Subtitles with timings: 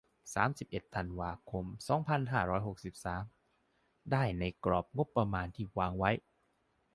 [0.33, 3.23] สามสิบเอ็ด ธันวาคม สองพันห้าร้อยหกสิบสาม
[4.11, 6.11] ได้ ในกรอบงบประมาณที่วางไว้